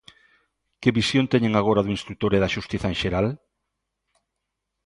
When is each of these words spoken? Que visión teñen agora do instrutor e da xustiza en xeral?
Que 0.81 0.95
visión 0.99 1.25
teñen 1.33 1.53
agora 1.55 1.83
do 1.85 1.93
instrutor 1.97 2.31
e 2.33 2.39
da 2.43 2.53
xustiza 2.55 2.87
en 2.93 2.97
xeral? 3.01 3.27